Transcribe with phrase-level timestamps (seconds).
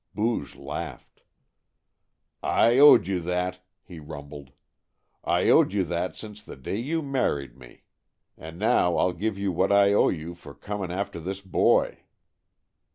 [0.15, 1.21] Booge laughed.
[2.41, 4.49] "I owed you that," he rumbled.
[5.23, 7.83] "I owed you that since the day you married me.
[8.35, 11.99] And now I'll give you what I owe you for coming after this boy."